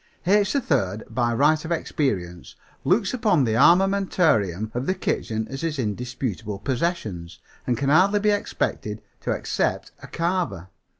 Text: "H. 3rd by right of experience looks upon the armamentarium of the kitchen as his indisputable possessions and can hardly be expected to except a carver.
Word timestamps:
"H. 0.25 0.53
3rd 0.53 1.13
by 1.13 1.31
right 1.31 1.63
of 1.63 1.71
experience 1.71 2.55
looks 2.83 3.13
upon 3.13 3.43
the 3.43 3.53
armamentarium 3.55 4.73
of 4.73 4.87
the 4.87 4.95
kitchen 4.95 5.45
as 5.47 5.61
his 5.61 5.77
indisputable 5.77 6.57
possessions 6.57 7.37
and 7.67 7.77
can 7.77 7.89
hardly 7.89 8.19
be 8.19 8.31
expected 8.31 9.03
to 9.19 9.29
except 9.29 9.91
a 10.01 10.07
carver. 10.07 10.69